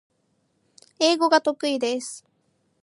[0.99, 2.25] 英語が得意です